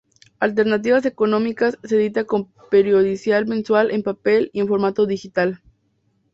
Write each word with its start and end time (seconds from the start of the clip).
Alternativas 0.39 1.05
Económicas 1.05 1.77
se 1.83 1.95
edita 1.97 2.23
con 2.25 2.47
periodicidad 2.71 3.45
mensual 3.45 3.91
en 3.91 4.01
papel 4.01 4.49
y 4.51 4.61
en 4.61 4.67
formato 4.67 5.05
digital. 5.05 5.61